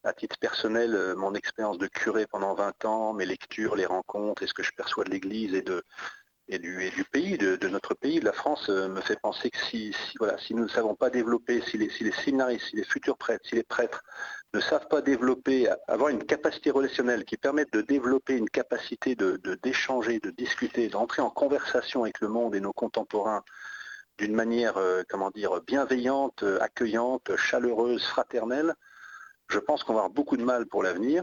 à 0.04 0.12
titre 0.12 0.38
personnel, 0.38 0.94
euh, 0.94 1.14
mon 1.16 1.34
expérience 1.34 1.78
de 1.78 1.86
curé 1.86 2.26
pendant 2.26 2.54
20 2.54 2.84
ans, 2.84 3.12
mes 3.12 3.26
lectures, 3.26 3.76
les 3.76 3.86
rencontres 3.86 4.42
et 4.42 4.46
ce 4.46 4.54
que 4.54 4.62
je 4.62 4.72
perçois 4.76 5.04
de 5.04 5.10
l'Église 5.10 5.54
et, 5.54 6.58
du, 6.58 7.04
pays, 7.12 7.36
de, 7.36 7.68
notre 7.68 7.94
pays, 7.94 8.20
de 8.20 8.24
la 8.24 8.32
France, 8.32 8.70
euh, 8.70 8.88
me 8.88 9.00
fait 9.00 9.18
penser 9.20 9.50
que 9.50 9.58
si, 9.58 9.94
nous 10.50 10.64
ne 10.64 10.68
savons 10.68 10.94
pas 10.94 11.10
développer, 11.10 11.60
si 11.62 11.76
les, 11.78 11.90
si 11.90 12.10
séminaristes, 12.12 12.68
si 12.68 12.76
les 12.76 12.84
futurs 12.84 13.18
prêtres, 13.18 13.44
si 13.46 13.56
les 13.56 13.64
prêtres 13.64 14.02
ne 14.54 14.60
savent 14.60 14.88
pas 14.88 15.02
développer, 15.02 15.68
avoir 15.88 16.08
une 16.08 16.24
capacité 16.24 16.70
relationnelle 16.70 17.24
qui 17.24 17.36
permette 17.36 17.72
de 17.72 17.82
développer 17.82 18.34
une 18.34 18.48
capacité 18.48 19.14
d'échanger, 19.62 20.20
de, 20.20 20.30
de, 20.30 20.36
discuter, 20.36 20.88
d'entrer 20.88 21.20
en 21.20 21.30
conversation 21.30 22.04
avec 22.04 22.20
le 22.20 22.28
monde 22.28 22.54
et 22.54 22.60
nos 22.60 22.72
contemporains 22.72 23.42
d'une 24.16 24.34
manière, 24.34 24.78
euh, 24.78 25.02
comment 25.08 25.30
dire, 25.30 25.60
bienveillante, 25.66 26.44
accueillante, 26.60 27.36
chaleureuse, 27.36 28.04
fraternelle, 28.04 28.74
je 29.48 29.58
pense 29.58 29.82
qu'on 29.82 29.94
va 29.94 30.00
avoir 30.00 30.10
beaucoup 30.10 30.36
de 30.36 30.44
mal 30.44 30.66
pour 30.66 30.82
l'avenir. 30.82 31.22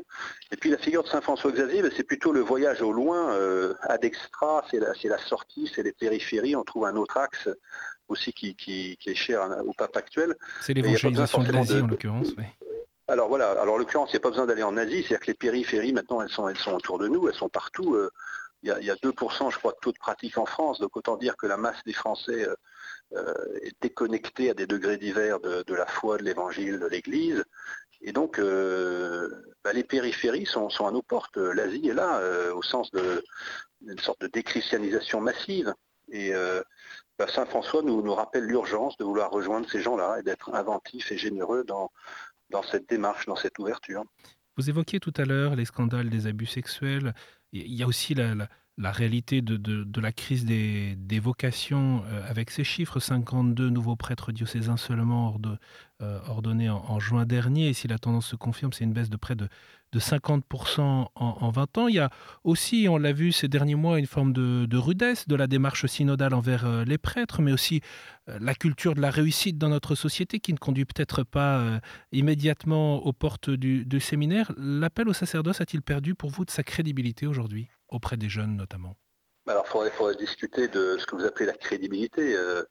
Et 0.52 0.58
puis 0.58 0.70
la 0.70 0.78
figure 0.78 1.04
de 1.04 1.10
Saint-François-Xavier, 1.10 1.82
ben, 1.82 1.92
c'est 1.96 2.04
plutôt 2.04 2.32
le 2.32 2.42
voyage 2.42 2.82
au 2.82 2.92
loin, 2.92 3.34
euh, 3.34 3.74
ad 3.82 4.04
extra, 4.04 4.64
c'est 4.72 4.80
la, 4.80 5.18
sortie, 5.20 5.72
c'est 5.74 5.84
les 5.84 5.94
périphéries, 5.94 6.56
on 6.56 6.64
trouve 6.64 6.86
un 6.86 6.96
autre 6.96 7.18
axe 7.18 7.50
aussi 8.08 8.34
qui, 8.34 8.98
est 9.06 9.16
cher 9.16 9.48
au 9.66 9.74
pape 9.74 9.96
actuel. 9.98 10.36
C'est 10.62 10.74
l'évangélisation 10.74 11.44
de 11.44 11.52
l'Asie 11.52 11.82
en 11.82 11.88
l'occurrence, 11.88 12.30
oui. 12.38 12.46
Alors 13.08 13.30
voilà, 13.30 13.52
alors 13.52 13.76
en 13.76 13.78
l'occurrence, 13.78 14.10
il 14.10 14.16
n'y 14.16 14.18
a 14.18 14.22
pas 14.22 14.32
besoin 14.32 14.48
d'aller 14.48 14.64
en 14.64 14.78
Asie, 14.78 15.04
c'est-à-dire 15.04 15.20
que 15.20 15.28
les 15.28 15.36
périphéries, 15.36 15.94
maintenant, 15.94 16.22
elles 16.22 16.30
sont, 16.30 16.50
elles 16.50 16.58
sont 16.58 16.74
autour 16.74 16.98
de 16.98 17.08
nous, 17.08 17.28
elles 17.28 17.36
sont 17.36 17.50
partout. 17.50 17.94
Euh, 17.94 18.10
il, 18.64 18.70
y 18.70 18.90
a, 18.90 18.96
2%, 18.96 19.52
je 19.52 19.60
crois, 19.60 19.74
de 19.74 19.78
taux 19.80 19.92
de 19.92 19.98
pratique 20.00 20.40
en 20.40 20.48
France, 20.48 20.80
donc 20.80 20.98
autant 20.98 21.18
dire 21.18 21.38
que 21.38 21.46
la 21.46 21.58
masse 21.58 21.84
des 21.86 21.94
Français 21.94 22.48
euh, 23.14 23.34
est 23.62 23.76
déconnectée 23.80 24.50
à 24.50 24.56
des 24.56 24.66
degrés 24.66 24.98
divers 24.98 25.40
de, 25.40 25.64
de 25.68 25.76
la 25.76 25.86
foi, 25.86 26.18
de 26.18 26.24
l'évangile, 26.24 26.80
de 26.80 26.88
l'Église. 26.88 27.46
Et 28.02 28.12
donc, 28.12 28.40
euh, 28.40 29.30
bah, 29.64 29.74
les 29.74 29.84
périphéries 29.84 30.46
sont, 30.46 30.68
à 30.68 30.92
nos 30.92 31.02
portes. 31.02 31.38
L'Asie 31.38 31.88
est 31.88 31.94
là, 31.94 32.20
euh, 32.20 32.54
au 32.54 32.62
sens 32.62 32.92
d'une 32.92 34.00
sorte 34.00 34.22
de 34.22 34.28
déchristianisation 34.28 35.22
massive. 35.22 35.74
Et 36.12 36.34
euh, 36.34 36.62
bah, 37.18 37.28
Saint 37.28 37.46
François 37.46 37.82
nous, 37.82 38.14
rappelle 38.14 38.44
l'urgence 38.44 38.98
de 38.98 39.04
vouloir 39.04 39.32
rejoindre 39.32 39.70
ces 39.70 39.82
gens-là 39.82 40.18
et 40.20 40.24
d'être 40.24 40.54
inventif 40.54 41.12
et 41.12 41.18
généreux 41.18 41.64
dans, 41.64 41.92
cette 42.64 42.88
démarche, 42.90 43.26
dans 43.26 43.36
cette 43.36 43.58
ouverture. 43.60 44.04
Vous 44.58 44.70
évoquiez 44.70 45.00
tout 45.00 45.14
à 45.18 45.26
l'heure 45.26 45.56
les 45.56 45.66
scandales 45.66 46.10
des 46.10 46.28
abus 46.28 46.46
sexuels. 46.46 47.14
Il 47.52 47.74
y 47.74 47.84
a 47.84 47.88
aussi 47.88 48.14
la 48.14 48.48
réalité 48.78 49.42
de, 49.42 50.02
la 50.02 50.12
crise 50.12 50.46
des, 50.46 51.20
vocations 51.20 52.04
euh, 52.08 52.30
avec 52.30 52.52
ces 52.52 52.64
chiffres, 52.64 53.00
52 53.00 53.70
nouveaux 53.70 53.96
prêtres 53.96 54.32
diocésains 54.32 54.78
seulement 54.78 55.38
euh, 56.02 56.20
ordonnés 56.28 56.70
en, 56.70 57.00
juin 57.00 57.26
dernier, 57.26 57.70
et 57.70 57.74
si 57.74 57.88
la 57.88 57.98
tendance 57.98 58.28
se 58.28 58.36
confirme, 58.36 58.74
c'est 58.74 58.84
une 58.84 58.94
baisse 58.94 59.10
de 59.10 59.16
près 59.18 59.36
de, 59.36 59.48
50% 59.96 60.82
en, 60.82 61.10
en, 61.16 61.50
20 61.52 61.78
ans. 61.78 61.88
Il 61.88 61.96
y 61.96 62.00
a 62.00 62.10
aussi, 62.44 62.88
on 62.90 62.98
l'a 62.98 63.14
vu 63.14 63.32
ces 63.32 63.48
derniers 63.48 63.76
mois, 63.76 63.98
une 63.98 64.08
forme 64.08 64.34
de, 64.34 64.78
rudesse 64.78 65.26
de 65.26 65.36
la 65.36 65.48
démarche 65.48 65.86
synodale 65.86 66.34
envers 66.34 66.66
euh, 66.66 66.84
les 66.84 66.98
prêtres, 66.98 67.42
mais 67.42 67.54
aussi 67.54 67.80
la 68.28 68.56
culture 68.56 68.94
de 68.94 69.00
la 69.00 69.12
réussite 69.12 69.58
dans 69.58 69.70
notre 69.70 69.96
société 69.96 70.42
qui 70.42 70.52
ne 70.52 70.58
conduit 70.58 70.84
peut-être 70.84 71.24
pas 71.24 71.80
immédiatement 72.12 73.06
aux 73.06 73.14
portes 73.14 73.52
du 73.52 74.00
séminaire. 74.00 74.52
L'appel 74.58 75.08
au 75.08 75.14
sacerdoce 75.14 75.62
a-t-il 75.62 75.84
perdu 75.84 76.16
pour 76.16 76.32
vous 76.32 76.44
de 76.44 76.50
sa 76.50 76.64
crédibilité 76.64 77.28
aujourd'hui? 77.28 77.70
Auprès 77.96 78.18
des 78.18 78.30
jeunes 78.30 78.56
notamment 78.56 78.96
Alors, 79.48 79.66
il 79.84 79.92
faudrait, 79.92 80.16
discuter 80.16 80.68
de 80.68 80.98
ce 81.00 81.06
que 81.06 81.16
vous 81.16 81.26
appelez 81.26 81.46
la 81.46 81.54
crédibilité. 81.54 82.36
Euh, 82.36 82.64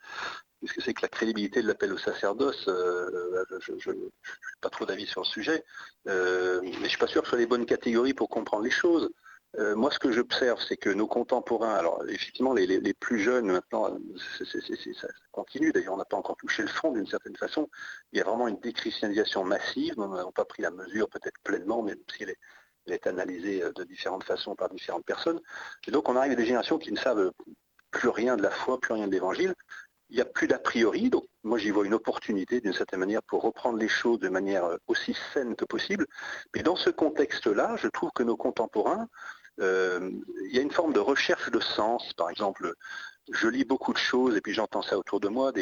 Qu'est-ce 0.64 0.72
que 0.72 0.82
c'est 0.82 0.94
que 0.94 1.02
la 1.02 1.08
crédibilité 1.08 1.60
de 1.60 1.66
l'appel 1.66 1.92
au 1.92 1.98
sacerdoce 1.98 2.64
euh, 2.68 3.44
Je 3.68 3.90
n'ai 3.90 4.08
pas 4.62 4.70
trop 4.70 4.86
d'avis 4.86 5.04
sur 5.04 5.20
le 5.20 5.26
sujet, 5.26 5.62
euh, 6.08 6.60
mais 6.62 6.72
je 6.72 6.80
ne 6.80 6.88
suis 6.88 6.96
pas 6.96 7.06
sûr 7.06 7.20
que 7.20 7.26
ce 7.26 7.30
soit 7.32 7.38
les 7.38 7.46
bonnes 7.46 7.66
catégories 7.66 8.14
pour 8.14 8.30
comprendre 8.30 8.62
les 8.62 8.70
choses. 8.70 9.10
Euh, 9.58 9.76
moi, 9.76 9.90
ce 9.90 9.98
que 9.98 10.10
j'observe, 10.10 10.58
c'est 10.66 10.78
que 10.78 10.88
nos 10.88 11.06
contemporains, 11.06 11.74
alors 11.74 12.02
effectivement, 12.08 12.54
les, 12.54 12.94
plus 12.94 13.20
jeunes, 13.20 13.52
maintenant, 13.52 13.94
ça 14.16 15.08
continue, 15.32 15.70
d'ailleurs, 15.70 15.94
on 15.94 15.98
n'a 15.98 16.06
pas 16.06 16.16
encore 16.16 16.36
touché 16.38 16.62
le 16.62 16.68
fond 16.68 16.92
d'une 16.92 17.06
certaine 17.06 17.36
façon. 17.36 17.68
Il 18.12 18.18
y 18.18 18.22
a 18.22 18.24
vraiment 18.24 18.48
une 18.48 18.58
déchristianisation 18.58 19.44
massive, 19.44 19.94
nous 19.98 20.08
n'avons 20.16 20.32
pas 20.32 20.46
pris 20.46 20.62
la 20.62 20.70
mesure 20.70 21.10
peut-être 21.10 21.38
pleinement, 21.44 21.82
même 21.82 21.98
si 22.10 22.22
elle 22.22 22.30
est, 22.30 22.38
il 22.86 22.92
est 22.92 23.06
analysé 23.06 23.62
euh, 23.62 23.72
de 23.72 23.84
différentes 23.84 24.24
façons 24.24 24.54
par 24.54 24.68
différentes 24.68 25.04
personnes. 25.04 25.40
Et 25.86 25.90
donc 25.90 26.08
on 26.08 26.16
arrive 26.16 26.32
à 26.32 26.36
des 26.36 26.46
générations 26.46 26.78
qui 26.78 26.92
ne 26.92 26.98
savent 26.98 27.32
plus 27.90 28.08
rien 28.08 28.36
de 28.36 28.42
la 28.42 28.50
foi, 28.50 28.80
plus 28.80 28.94
rien 28.94 29.06
de 29.06 29.12
l'évangile. 29.12 29.54
Il 30.10 30.16
n'y 30.16 30.22
a 30.22 30.26
plus 30.26 30.46
d'a 30.46 30.58
priori, 30.58 31.10
donc 31.10 31.24
moi 31.42 31.58
j'y 31.58 31.70
vois 31.70 31.86
une 31.86 31.94
opportunité 31.94 32.60
d'une 32.60 32.74
certaine 32.74 33.00
manière 33.00 33.22
pour 33.22 33.42
reprendre 33.42 33.78
les 33.78 33.88
choses 33.88 34.18
de 34.18 34.28
manière 34.28 34.64
euh, 34.64 34.76
aussi 34.86 35.16
saine 35.32 35.56
que 35.56 35.64
possible. 35.64 36.06
Mais 36.54 36.62
dans 36.62 36.76
ce 36.76 36.90
contexte-là, 36.90 37.76
je 37.76 37.88
trouve 37.88 38.10
que 38.14 38.22
nos 38.22 38.36
contemporains, 38.36 39.08
euh, 39.60 40.10
il 40.46 40.54
y 40.54 40.58
a 40.58 40.62
une 40.62 40.70
forme 40.70 40.92
de 40.92 41.00
recherche 41.00 41.50
de 41.50 41.60
sens. 41.60 42.12
Par 42.14 42.30
exemple, 42.30 42.74
je 43.32 43.48
lis 43.48 43.64
beaucoup 43.64 43.92
de 43.92 43.98
choses 43.98 44.36
et 44.36 44.40
puis 44.40 44.52
j'entends 44.52 44.82
ça 44.82 44.98
autour 44.98 45.20
de 45.20 45.28
moi. 45.28 45.52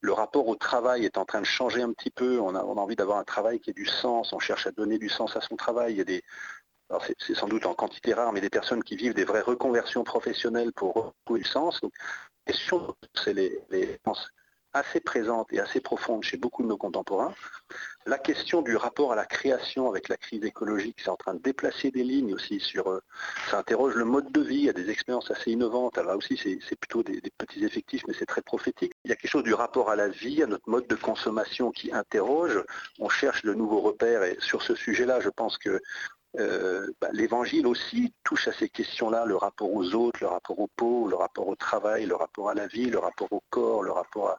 le 0.00 0.12
rapport 0.12 0.46
au 0.48 0.56
travail 0.56 1.04
est 1.04 1.18
en 1.18 1.24
train 1.24 1.40
de 1.40 1.46
changer 1.46 1.82
un 1.82 1.92
petit 1.92 2.10
peu. 2.10 2.38
On 2.40 2.54
a, 2.54 2.62
envie 2.62 2.96
d'avoir 2.96 3.18
un 3.18 3.24
travail 3.24 3.60
qui 3.60 3.70
ait 3.70 3.74
du 3.74 3.86
sens. 3.86 4.32
On 4.32 4.38
cherche 4.38 4.66
à 4.66 4.72
donner 4.72 4.98
du 4.98 5.08
sens 5.08 5.36
à 5.36 5.40
son 5.40 5.56
travail. 5.56 6.04
C'est 7.18 7.34
sans 7.34 7.48
doute 7.48 7.66
en 7.66 7.74
quantité 7.74 8.14
rare, 8.14 8.32
mais 8.32 8.40
des 8.40 8.50
personnes 8.50 8.82
qui 8.82 8.96
vivent 8.96 9.14
des 9.14 9.24
vraies 9.24 9.40
reconversions 9.40 10.04
professionnelles 10.04 10.72
pour 10.72 10.94
retrouver 10.94 11.40
le 11.40 11.46
sens. 11.46 11.80
Donc, 11.80 11.92
question, 12.46 12.96
c'est 13.14 13.32
les, 13.32 13.58
les 13.70 13.98
assez 14.72 15.00
présentes 15.00 15.52
et 15.52 15.60
assez 15.60 15.80
profondes 15.80 16.22
chez 16.22 16.36
beaucoup 16.36 16.62
de 16.62 16.68
nos 16.68 16.76
contemporains. 16.76 17.34
La 18.06 18.18
question 18.18 18.62
du 18.62 18.76
rapport 18.76 19.12
à 19.12 19.16
la 19.16 19.26
création 19.26 19.88
avec 19.88 20.08
la 20.08 20.16
crise 20.16 20.44
écologique, 20.44 20.98
c'est 21.02 21.10
en 21.10 21.16
train 21.16 21.34
de 21.34 21.40
déplacer 21.40 21.90
des 21.90 22.04
lignes 22.04 22.34
aussi 22.34 22.60
sur. 22.60 22.88
Euh, 22.88 23.00
ça 23.50 23.58
interroge 23.58 23.94
le 23.94 24.04
mode 24.04 24.30
de 24.32 24.40
vie, 24.40 24.56
il 24.56 24.64
y 24.64 24.68
a 24.68 24.72
des 24.72 24.90
expériences 24.90 25.30
assez 25.30 25.50
innovantes. 25.50 25.98
Alors 25.98 26.12
là 26.12 26.16
aussi, 26.16 26.36
c'est 26.36 26.76
plutôt 26.76 27.02
des, 27.02 27.20
petits 27.36 27.64
effectifs, 27.64 28.02
mais 28.06 28.14
c'est 28.18 28.26
très 28.26 28.42
prophétique. 28.42 28.92
Il 29.04 29.10
y 29.10 29.12
a 29.12 29.16
quelque 29.16 29.30
chose 29.30 29.42
du 29.42 29.54
rapport 29.54 29.90
à 29.90 29.96
la 29.96 30.08
vie, 30.08 30.42
à 30.42 30.46
notre 30.46 30.68
mode 30.68 30.86
de 30.86 30.94
consommation 30.94 31.70
qui 31.70 31.92
interroge. 31.92 32.62
On 32.98 33.08
cherche 33.08 33.42
de 33.42 33.54
nouveaux 33.54 33.80
repères 33.80 34.22
et 34.22 34.36
sur 34.40 34.62
ce 34.62 34.74
sujet-là, 34.74 35.20
je 35.20 35.30
pense 35.30 35.58
que 35.58 35.80
euh, 36.38 36.86
bah, 37.00 37.08
l'évangile 37.12 37.66
aussi 37.66 38.14
touche 38.22 38.46
à 38.48 38.52
ces 38.52 38.68
questions-là, 38.68 39.24
le 39.24 39.36
rapport 39.36 39.72
aux 39.72 39.94
autres, 39.94 40.20
le 40.20 40.28
rapport 40.28 40.58
aux 40.58 40.68
pauvres, 40.76 41.08
le 41.08 41.16
rapport 41.16 41.48
au 41.48 41.56
travail, 41.56 42.06
le 42.06 42.14
rapport 42.14 42.48
à 42.50 42.54
la 42.54 42.66
vie, 42.68 42.86
le 42.90 42.98
rapport 42.98 43.32
au 43.32 43.42
corps, 43.50 43.82
le 43.82 43.90
rapport 43.92 44.38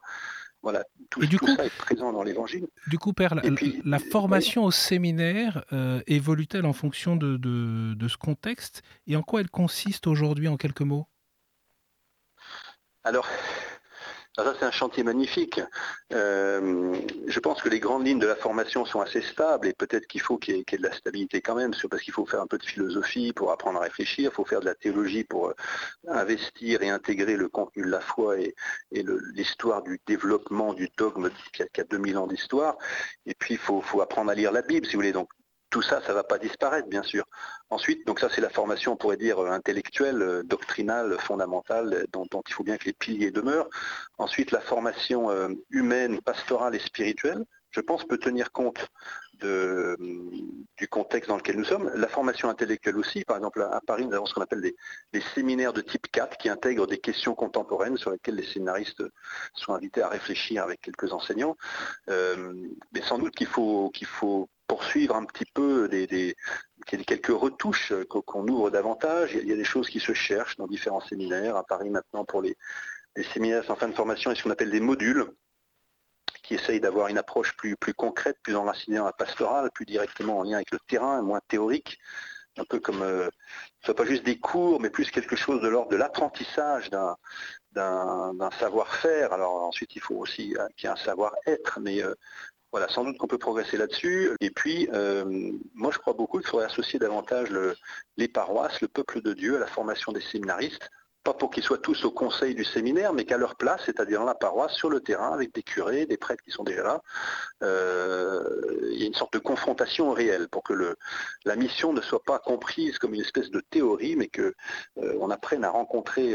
Voilà, 0.62 0.84
tout, 1.10 1.20
Et 1.22 1.26
du 1.26 1.38
tout 1.38 1.44
coup- 1.46 1.56
ça 1.56 1.66
est 1.66 1.76
présent 1.76 2.12
dans 2.12 2.22
l'Évangile. 2.22 2.68
Du 2.86 2.96
coup, 2.96 3.12
Père, 3.12 3.34
la, 3.34 3.44
Et 3.44 3.50
puis- 3.50 3.82
la 3.84 3.98
formation 3.98 4.62
au 4.64 4.70
séminaire 4.70 5.64
euh, 5.72 6.00
évolue-t-elle 6.06 6.66
en 6.66 6.72
fonction 6.72 7.16
de, 7.16 7.36
de- 7.36 7.94
de 7.94 8.08
ce 8.08 8.16
contexte? 8.16 8.82
Et 9.08 9.16
en 9.16 9.22
quoi 9.22 9.40
elle 9.40 9.50
consiste 9.50 10.06
aujourd'hui, 10.06 10.46
en 10.46 10.56
quelques 10.56 10.82
mots? 10.82 11.08
Alors, 13.04 13.26
alors 14.38 14.54
ça 14.54 14.60
c'est 14.60 14.66
un 14.66 14.70
chantier 14.70 15.02
magnifique. 15.02 15.60
Euh, 16.12 16.94
je 17.26 17.40
pense 17.40 17.60
que 17.60 17.68
les 17.68 17.80
grandes 17.80 18.06
lignes 18.06 18.18
de 18.18 18.26
la 18.26 18.36
formation 18.36 18.86
sont 18.86 19.00
assez 19.00 19.20
stables 19.20 19.66
et 19.68 19.74
peut-être 19.74 20.06
qu'il 20.06 20.22
faut 20.22 20.38
qu'il 20.38 20.56
y, 20.56 20.60
ait 20.60 20.78
de 20.78 20.82
la 20.82 20.92
stabilité 20.92 21.42
quand 21.42 21.54
même, 21.54 21.72
parce 21.90 22.02
qu'il 22.02 22.14
faut 22.14 22.24
faire 22.24 22.40
un 22.40 22.46
peu 22.46 22.56
de 22.56 22.64
philosophie 22.64 23.32
pour 23.34 23.52
apprendre 23.52 23.78
à 23.78 23.82
réfléchir, 23.82 24.30
il 24.32 24.34
faut 24.34 24.46
faire 24.46 24.60
de 24.60 24.64
la 24.64 24.74
théologie 24.74 25.24
pour 25.24 25.48
euh, 25.48 25.54
investir 26.08 26.82
et 26.82 26.88
intégrer 26.88 27.36
le 27.36 27.48
contenu 27.48 27.82
de 27.82 27.90
la 27.90 28.00
foi 28.00 28.38
et, 28.38 28.54
l'histoire 29.34 29.82
du 29.82 30.00
développement 30.06 30.72
du 30.72 30.88
dogme 30.96 31.28
qui 31.52 31.62
a, 31.62 31.66
a 31.78 31.84
2000 31.84 32.18
ans 32.18 32.26
d'histoire. 32.26 32.76
Et 33.26 33.34
puis 33.34 33.54
il 33.54 33.60
faut, 33.60 33.80
faut 33.80 34.00
apprendre 34.00 34.30
à 34.30 34.34
lire 34.34 34.52
la 34.52 34.62
Bible, 34.62 34.86
si 34.86 34.92
vous 34.92 34.98
voulez. 34.98 35.12
Donc 35.12 35.28
tout 35.72 35.82
ça, 35.82 36.02
ça 36.02 36.10
ne 36.10 36.14
va 36.14 36.22
pas 36.22 36.38
disparaître, 36.38 36.86
bien 36.86 37.02
sûr. 37.02 37.24
Ensuite, 37.70 38.06
donc 38.06 38.20
ça 38.20 38.28
c'est 38.32 38.42
la 38.42 38.50
formation, 38.50 38.92
on 38.92 38.96
pourrait 38.96 39.16
dire, 39.16 39.42
euh, 39.42 39.50
intellectuelle, 39.50 40.20
euh, 40.20 40.42
doctrinale, 40.44 41.16
fondamentale, 41.18 41.94
euh, 41.94 42.04
dont, 42.12 42.42
il 42.46 42.52
faut 42.52 42.62
bien 42.62 42.76
que 42.76 42.84
les 42.84 42.92
piliers 42.92 43.30
demeurent. 43.30 43.70
Ensuite, 44.18 44.50
la 44.50 44.60
formation 44.60 45.30
humaine, 45.70 46.20
pastorale 46.20 46.74
et 46.74 46.78
spirituelle, 46.78 47.44
je 47.70 47.80
pense, 47.80 48.04
peut 48.04 48.18
tenir 48.18 48.52
compte 48.52 48.86
du 49.40 50.88
contexte 50.88 51.28
dans 51.28 51.36
lequel 51.36 51.56
nous 51.56 51.64
sommes. 51.64 51.90
La 51.96 52.06
formation 52.06 52.48
intellectuelle 52.48 52.96
aussi, 52.96 53.24
par 53.24 53.36
exemple, 53.36 53.62
à 53.62 53.80
Paris, 53.84 54.06
nous 54.06 54.14
avons 54.14 54.26
ce 54.26 54.34
qu'on 54.34 54.42
appelle 54.42 54.60
des, 54.60 55.20
séminaires 55.34 55.72
de 55.72 55.80
type 55.80 56.06
4 56.12 56.36
qui 56.36 56.48
intègrent 56.48 56.86
des 56.86 56.98
questions 56.98 57.34
contemporaines 57.34 57.96
sur 57.96 58.10
lesquelles 58.10 58.36
les 58.36 58.46
séminaristes 58.46 59.02
sont 59.54 59.72
invités 59.74 60.02
à 60.02 60.08
réfléchir 60.08 60.62
avec 60.62 60.80
quelques 60.80 61.12
enseignants. 61.12 61.56
Mais 62.06 63.02
sans 63.02 63.18
doute 63.18 63.34
qu'il 63.34 63.48
faut, 63.48 63.90
qu'il 63.90 64.06
faut 64.06 64.48
poursuivre 64.72 65.14
un 65.16 65.26
petit 65.26 65.44
peu 65.52 65.86
des, 65.86 66.34
quelques 66.86 67.26
retouches, 67.26 67.92
euh, 67.92 68.06
qu'on 68.06 68.48
ouvre 68.48 68.70
davantage. 68.70 69.34
Il 69.34 69.46
y 69.46 69.52
a- 69.52 69.56
des 69.56 69.64
choses 69.64 69.90
qui 69.90 70.00
se 70.00 70.14
cherchent 70.14 70.56
dans 70.56 70.66
différents 70.66 71.02
séminaires. 71.02 71.56
À 71.56 71.64
Paris 71.64 71.90
maintenant, 71.90 72.24
pour 72.24 72.40
les, 72.40 72.56
séminaires 73.34 73.70
en 73.70 73.76
fin 73.76 73.88
de 73.88 73.94
formation, 73.94 74.30
a 74.30 74.34
ce 74.34 74.42
qu'on 74.42 74.50
appelle 74.50 74.70
des 74.70 74.80
modules 74.80 75.26
qui 76.42 76.54
essayent 76.54 76.80
d'avoir 76.80 77.08
une 77.08 77.18
approche 77.18 77.54
plus, 77.58 77.76
plus 77.76 77.92
concrète, 77.92 78.38
plus 78.42 78.56
enracinée 78.56 78.96
dans 78.96 79.04
la 79.04 79.12
pastorale, 79.12 79.70
plus 79.74 79.84
directement 79.84 80.38
en 80.38 80.42
lien 80.42 80.56
avec 80.56 80.70
le 80.70 80.78
terrain, 80.88 81.20
moins 81.20 81.42
théorique, 81.48 81.98
un 82.56 82.64
peu 82.64 82.80
comme, 82.80 83.02
euh, 83.02 83.28
ce 83.80 83.86
soit 83.86 83.94
pas 83.94 84.06
juste 84.06 84.24
des 84.24 84.38
cours, 84.38 84.80
mais 84.80 84.88
plus 84.88 85.10
quelque 85.10 85.36
chose 85.36 85.60
de 85.60 85.68
l'ordre 85.68 85.90
de 85.90 85.96
l'apprentissage 85.96 86.88
d'un 86.88 88.50
savoir-faire. 88.58 89.34
Alors 89.34 89.64
ensuite, 89.64 89.94
il 89.96 90.00
faut 90.00 90.16
aussi 90.16 90.56
euh, 90.56 90.66
qu'il 90.76 90.88
y 90.88 90.90
ait 90.90 90.94
un 90.94 91.04
savoir-être, 91.04 91.78
mais 91.78 92.02
euh, 92.02 92.14
voilà, 92.72 92.88
sans 92.88 93.04
doute 93.04 93.18
qu'on 93.18 93.26
peut 93.26 93.38
progresser 93.38 93.76
là-dessus. 93.76 94.30
Et 94.40 94.50
puis, 94.50 94.88
euh, 94.92 95.24
moi, 95.74 95.90
je 95.92 95.98
crois 95.98 96.14
beaucoup 96.14 96.38
qu'il 96.38 96.48
faudrait 96.48 96.66
associer 96.66 96.98
davantage 96.98 97.50
le- 97.50 97.76
les 98.16 98.28
paroisses, 98.28 98.80
le 98.80 98.88
peuple 98.88 99.20
de 99.20 99.34
Dieu 99.34 99.56
à 99.56 99.60
la 99.60 99.66
formation 99.66 100.10
des 100.10 100.22
séminaristes, 100.22 100.88
pas 101.22 101.34
pour 101.34 101.50
qu'ils 101.50 101.62
soient 101.62 101.78
tous 101.78 102.04
au 102.04 102.10
conseil 102.10 102.54
du 102.54 102.64
séminaire, 102.64 103.12
mais 103.12 103.24
qu'à 103.24 103.36
leur 103.36 103.54
place, 103.54 103.82
c'est-à-dire 103.86 104.18
dans 104.18 104.26
la 104.26 104.34
paroisse, 104.34 104.72
sur 104.72 104.90
le 104.90 105.00
terrain, 105.00 105.32
avec 105.32 105.54
des 105.54 105.62
curés, 105.62 106.04
des 106.06 106.16
prêtres 106.16 106.42
qui 106.42 106.50
sont 106.50 106.64
déjà 106.64 106.82
là, 106.82 107.02
euh, 107.62 108.42
il 108.90 108.98
y 108.98 109.04
a 109.04 109.06
une 109.06 109.14
sorte 109.14 109.34
de 109.34 109.38
confrontation 109.38 110.10
réelle 110.12 110.48
pour 110.48 110.64
que 110.64 110.96
la 111.44 111.56
mission 111.56 111.92
ne 111.92 112.00
soit 112.00 112.24
pas 112.24 112.40
comprise 112.40 112.98
comme 112.98 113.14
une 113.14 113.20
espèce 113.20 113.50
de 113.50 113.60
théorie, 113.60 114.16
mais 114.16 114.28
que 114.28 114.54
euh, 114.98 115.28
apprenne 115.30 115.64
à 115.64 115.70
rencontrer 115.70 116.34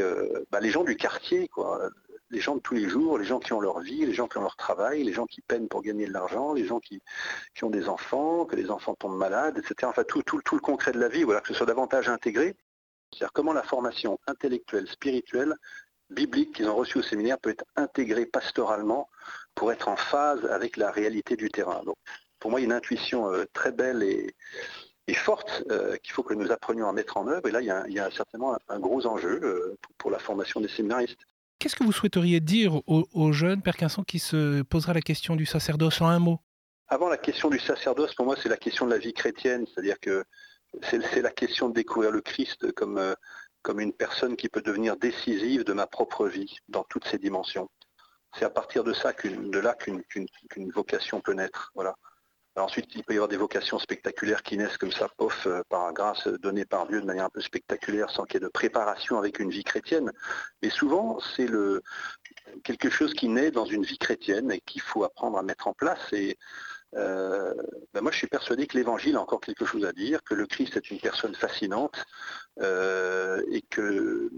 bah, 0.50 0.60
les 0.60 0.70
gens 0.70 0.84
du 0.84 0.96
quartier, 0.96 1.48
quoi, 1.48 1.90
les 2.30 2.40
gens 2.40 2.56
de 2.56 2.60
tous 2.60 2.74
les 2.74 2.88
jours, 2.88 3.18
les 3.18 3.24
gens 3.24 3.38
qui 3.38 3.52
ont 3.52 3.60
leur 3.60 3.80
vie, 3.80 4.04
les 4.04 4.12
gens 4.12 4.28
qui 4.28 4.38
ont 4.38 4.42
leur 4.42 4.56
travail, 4.56 5.02
les 5.02 5.12
gens 5.12 5.26
qui 5.26 5.40
peinent 5.40 5.68
pour 5.68 5.82
gagner 5.82 6.06
de 6.06 6.12
l'argent, 6.12 6.52
les 6.52 6.66
gens 6.66 6.80
qui, 6.80 7.00
ont 7.62 7.70
des 7.70 7.88
enfants, 7.88 8.44
que 8.44 8.56
les 8.56 8.70
enfants 8.70 8.94
tombent 8.94 9.16
malades, 9.16 9.58
etc. 9.58 9.74
Enfin, 9.84 10.04
tout, 10.04 10.22
le 10.36 10.60
concret 10.60 10.92
de 10.92 10.98
la 10.98 11.08
vie, 11.08 11.24
voilà, 11.24 11.40
que 11.40 11.48
ce 11.48 11.54
soit 11.54 11.66
davantage 11.66 12.08
intégré. 12.08 12.56
C'est-à-dire 13.10 13.32
comment 13.32 13.54
la 13.54 13.62
formation 13.62 14.18
intellectuelle, 14.26 14.86
spirituelle, 14.88 15.54
biblique 16.10 16.54
qu'ils 16.54 16.68
ont 16.68 16.76
reçue 16.76 16.98
au 16.98 17.02
séminaire 17.02 17.38
peut 17.38 17.50
être 17.50 17.64
intégrée 17.76 18.26
pastoralement 18.26 19.08
pour 19.54 19.72
être 19.72 19.88
en 19.88 19.96
phase 19.96 20.44
avec 20.46 20.76
la 20.76 20.90
réalité 20.90 21.36
du 21.36 21.50
terrain. 21.50 21.82
Donc, 21.84 21.96
pour 22.38 22.50
moi, 22.50 22.60
il 22.60 22.64
y 22.64 22.66
a 22.66 22.68
une 22.68 22.72
intuition 22.72 23.32
euh, 23.32 23.44
très 23.52 23.72
belle 23.72 24.02
et, 24.02 24.34
forte 25.14 25.64
euh, 25.70 25.96
qu'il 25.96 26.12
faut 26.12 26.22
que 26.22 26.34
nous 26.34 26.52
apprenions 26.52 26.86
à 26.86 26.92
mettre 26.92 27.16
en 27.16 27.26
œuvre. 27.28 27.48
Et 27.48 27.50
là, 27.50 27.60
il 27.62 27.92
y 27.94 27.98
a, 27.98 28.10
certainement 28.10 28.56
un, 28.68 28.78
gros 28.78 29.06
enjeu 29.06 29.40
euh, 29.42 29.76
pour 29.96 30.10
la 30.10 30.18
formation 30.18 30.60
des 30.60 30.68
séminaristes. 30.68 31.18
Qu'est-ce 31.58 31.74
que 31.74 31.82
vous 31.82 31.92
souhaiteriez 31.92 32.38
dire 32.38 32.80
aux, 32.86 33.32
jeunes, 33.32 33.62
Père 33.62 33.76
Quinson, 33.76 34.04
qui 34.04 34.20
se 34.20 34.62
posera 34.62 34.92
la 34.92 35.00
question 35.00 35.34
du 35.34 35.44
sacerdoce 35.44 36.00
en 36.00 36.06
un 36.06 36.20
mot? 36.20 36.38
Avant 36.86 37.08
la 37.08 37.18
question 37.18 37.50
du 37.50 37.58
sacerdoce, 37.58 38.14
pour 38.14 38.26
moi, 38.26 38.36
c'est 38.40 38.48
la 38.48 38.56
question 38.56 38.86
de 38.86 38.92
la 38.92 38.98
vie 38.98 39.12
chrétienne, 39.12 39.66
c'est-à-dire 39.66 39.98
que 39.98 40.24
c'est 40.82 41.20
la 41.20 41.32
question 41.32 41.68
de 41.68 41.74
découvrir 41.74 42.12
le 42.12 42.20
Christ 42.20 42.70
comme, 42.72 42.98
euh, 42.98 43.14
comme 43.62 43.80
une 43.80 43.92
personne 43.92 44.36
qui 44.36 44.48
peut 44.48 44.62
devenir 44.62 44.96
décisive 44.96 45.64
de 45.64 45.72
ma 45.72 45.88
propre 45.88 46.28
vie 46.28 46.58
dans 46.68 46.84
toutes 46.84 47.06
ses 47.06 47.18
dimensions. 47.18 47.68
C'est 48.38 48.44
à 48.44 48.50
partir 48.50 48.84
de 48.84 48.92
ça, 48.92 49.12
de 49.12 49.58
là 49.58 49.74
qu'une 49.74 50.70
vocation 50.70 51.20
peut 51.20 51.32
naître. 51.32 51.72
Voilà. 51.74 51.96
Alors 52.58 52.66
ensuite, 52.66 52.92
il 52.96 53.04
peut 53.04 53.12
y 53.12 53.16
avoir 53.18 53.28
des 53.28 53.36
vocations 53.36 53.78
spectaculaires 53.78 54.42
qui 54.42 54.56
naissent 54.56 54.78
comme 54.78 54.90
ça, 54.90 55.08
pof, 55.16 55.46
euh, 55.46 55.62
par 55.68 55.92
grâce 55.92 56.26
donnée 56.26 56.64
par 56.64 56.88
Dieu 56.88 57.00
de 57.00 57.06
manière 57.06 57.26
un 57.26 57.30
peu 57.30 57.40
spectaculaire, 57.40 58.10
sans 58.10 58.24
qu'il 58.24 58.40
y 58.40 58.42
ait 58.42 58.46
de 58.46 58.50
préparation 58.50 59.16
avec 59.16 59.38
une 59.38 59.48
vie 59.48 59.62
chrétienne. 59.62 60.10
Mais 60.60 60.68
souvent, 60.68 61.20
c'est 61.20 61.46
quelque 62.64 62.90
chose 62.90 63.14
qui 63.14 63.28
naît 63.28 63.52
dans 63.52 63.64
une 63.64 63.84
vie 63.84 63.96
chrétienne 63.96 64.50
et 64.50 64.60
qu'il 64.60 64.80
faut 64.80 65.04
apprendre 65.04 65.38
à 65.38 65.44
mettre 65.44 65.68
en 65.68 65.72
place. 65.72 66.00
Et 66.12 66.36
euh, 66.96 67.54
ben 67.94 68.00
moi, 68.00 68.10
je 68.10 68.18
suis 68.18 68.26
persuadé 68.26 68.66
que 68.66 68.76
l'Évangile 68.76 69.14
a 69.14 69.20
encore 69.20 69.40
quelque 69.40 69.64
chose 69.64 69.84
à 69.84 69.92
dire, 69.92 70.20
que 70.24 70.34
le 70.34 70.48
Christ 70.48 70.76
est 70.76 70.90
une 70.90 70.98
personne 70.98 71.36
fascinante 71.36 72.04
euh, 72.60 73.40
et, 73.52 73.62
que, 73.62 74.32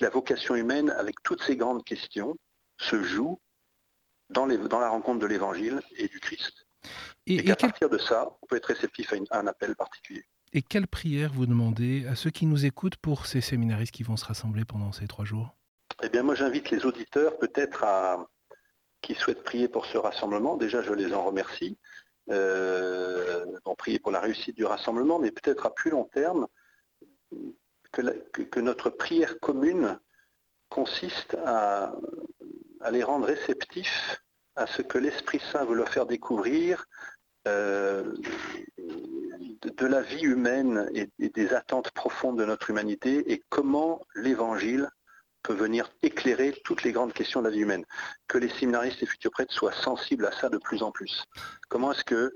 la 0.00 0.10
vocation 0.10 0.56
humaine, 0.56 0.90
avec 0.90 1.22
toutes 1.22 1.44
ces 1.44 1.54
grandes 1.54 1.84
questions, 1.84 2.34
se 2.78 3.00
joue 3.00 3.38
dans 4.28 4.46
la 4.46 4.88
rencontre 4.88 5.20
de 5.20 5.26
l'Évangile 5.26 5.80
et 5.96 6.08
du 6.08 6.18
Christ. 6.18 6.66
Et, 7.30 7.36
Et 7.36 7.38
et 7.40 7.44
qu'à 7.44 7.54
quelle, 7.56 7.70
partir 7.70 7.88
de 7.90 7.98
ça, 7.98 8.28
on 8.42 8.46
peut 8.46 8.56
être 8.56 8.66
réceptif 8.66 9.12
à, 9.12 9.16
une- 9.16 9.26
à 9.30 9.38
un 9.40 9.46
appel 9.46 9.74
particulier. 9.76 10.24
et 10.52 10.62
quelle 10.62 10.86
prière 10.86 11.32
vous 11.32 11.46
demandez 11.46 12.06
à 12.06 12.14
ceux 12.16 12.30
qui 12.30 12.46
nous 12.46 12.64
écoutent 12.66 12.96
pour 12.96 13.26
ces 13.26 13.40
séminaristes 13.40 13.92
qui 13.94 14.02
vont 14.02 14.16
se 14.16 14.24
rassembler 14.24 14.64
pendant 14.64 14.92
ces 14.92 15.06
trois 15.06 15.24
jours? 15.24 15.56
Eh 16.02 16.08
bien, 16.08 16.22
moi, 16.22 16.34
j'invite 16.34 16.70
les 16.70 16.84
auditeurs 16.86 17.38
peut-être 17.38 17.84
à 17.84 18.26
qui 19.02 19.14
souhaitent 19.14 19.44
prier 19.44 19.68
pour 19.68 19.86
ce 19.86 19.96
rassemblement. 19.98 20.56
Déjà, 20.56 20.82
je 20.82 20.92
les 20.92 21.12
en 21.14 21.24
remercie. 21.24 21.78
Euh, 22.30 23.44
bon, 23.64 23.74
prier 23.74 23.98
pour 23.98 24.12
la 24.12 24.20
réussite 24.20 24.56
du 24.56 24.64
rassemblement, 24.64 25.18
mais 25.18 25.30
peut-être 25.30 25.66
à 25.66 25.74
plus 25.74 25.90
long 25.90 26.04
terme, 26.04 26.46
que, 27.92 28.02
la- 28.02 28.12
que- 28.32 28.42
que 28.42 28.60
notre 28.60 28.90
prière 28.90 29.38
commune 29.40 29.98
consiste 30.68 31.34
à, 31.44 31.92
à 32.80 32.90
les 32.90 33.02
rendre 33.02 33.26
réceptifs 33.26 34.22
à 34.56 34.66
ce 34.66 34.82
que 34.82 34.98
l'Esprit 34.98 35.40
Saint 35.52 35.64
veut 35.64 35.74
leur 35.74 35.88
faire 35.88 36.06
découvrir 36.06 36.86
euh, 37.48 38.14
de, 38.78 39.86
la 39.86 40.02
vie 40.02 40.22
humaine 40.22 40.88
et, 40.94 41.08
et 41.18 41.28
des 41.30 41.52
attentes 41.54 41.90
profondes 41.92 42.38
de 42.38 42.44
notre 42.44 42.70
humanité 42.70 43.32
et 43.32 43.42
comment 43.48 44.00
l'Évangile 44.14 44.88
peut 45.42 45.54
venir 45.54 45.90
éclairer 46.02 46.54
toutes 46.64 46.82
les 46.82 46.92
grandes 46.92 47.12
questions 47.12 47.40
de 47.40 47.48
la 47.48 47.54
vie 47.54 47.60
humaine. 47.60 47.84
Que 48.28 48.38
les 48.38 48.48
séminaristes 48.48 49.02
et 49.02 49.06
futurs 49.06 49.30
prêtres 49.30 49.54
soient 49.54 49.72
sensibles 49.72 50.26
à 50.26 50.32
ça 50.32 50.48
de 50.48 50.58
plus 50.58 50.82
en 50.82 50.90
plus. 50.90 51.24
Comment 51.68 51.92
est-ce 51.92 52.04
que, 52.04 52.34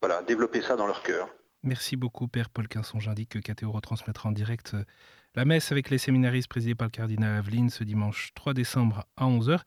voilà, 0.00 0.22
développer 0.22 0.62
ça 0.62 0.76
dans 0.76 0.86
leur 0.86 1.02
cœur 1.02 1.28
Merci 1.62 1.96
beaucoup, 1.96 2.28
Père 2.28 2.50
Paul 2.50 2.68
Quinson. 2.68 3.00
J'indique 3.00 3.30
que 3.30 3.38
KTO 3.38 3.72
retransmettra 3.72 4.28
en 4.28 4.32
direct 4.32 4.74
euh, 4.74 4.84
la 5.36 5.44
messe 5.44 5.70
avec 5.70 5.90
les 5.90 5.98
séminaristes 5.98 6.48
présidés 6.48 6.74
par 6.74 6.86
le 6.86 6.90
cardinal 6.90 7.36
Aveline 7.36 7.68
ce 7.68 7.84
dimanche 7.84 8.30
3 8.34 8.54
décembre 8.54 9.04
à 9.16 9.26
11h. 9.26 9.60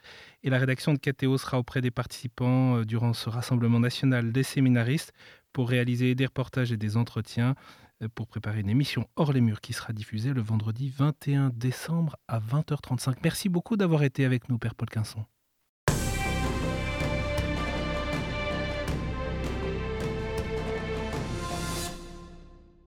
Et 0.43 0.49
la 0.49 0.57
rédaction 0.57 0.93
de 0.93 0.97
KTO 0.97 1.37
sera 1.37 1.59
auprès 1.59 1.79
des 1.81 1.91
participants 1.91 2.77
euh, 2.77 2.85
durant 2.85 3.13
ce 3.13 3.29
rassemblement 3.29 3.79
national 3.79 4.31
des 4.31 4.43
séminaristes 4.43 5.13
pour 5.53 5.69
réaliser 5.69 6.15
des 6.15 6.25
reportages 6.25 6.71
et 6.71 6.77
des 6.77 6.97
entretiens 6.97 7.53
euh, 8.01 8.07
pour 8.13 8.27
préparer 8.27 8.61
une 8.61 8.69
émission 8.69 9.07
hors 9.15 9.31
les 9.31 9.41
murs 9.41 9.61
qui 9.61 9.73
sera 9.73 9.93
diffusée 9.93 10.33
le 10.33 10.41
vendredi 10.41 10.89
21 10.89 11.51
décembre 11.51 12.17
à 12.27 12.39
20h35. 12.39 13.17
Merci 13.23 13.47
beaucoup 13.47 13.77
d'avoir 13.77 14.01
été 14.01 14.25
avec 14.25 14.49
nous, 14.49 14.57
Père 14.57 14.73
Paul 14.73 14.89
Quinson. 14.89 15.23